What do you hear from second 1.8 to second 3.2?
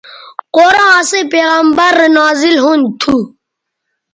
رے نازل ھُون تھو